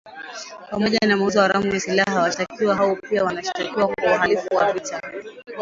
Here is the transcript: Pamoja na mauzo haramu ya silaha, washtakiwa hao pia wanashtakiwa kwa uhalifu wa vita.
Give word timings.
Pamoja 0.71 0.97
na 1.07 1.17
mauzo 1.17 1.41
haramu 1.41 1.67
ya 1.71 1.79
silaha, 1.79 2.19
washtakiwa 2.21 2.75
hao 2.75 2.95
pia 2.95 3.23
wanashtakiwa 3.23 3.87
kwa 3.87 4.15
uhalifu 4.15 4.55
wa 4.55 4.71
vita. 4.73 5.01